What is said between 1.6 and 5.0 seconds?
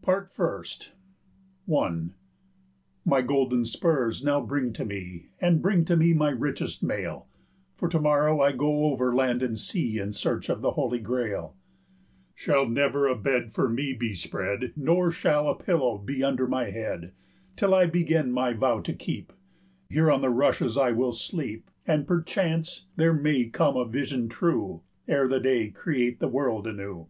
I. "My golden spurs now bring to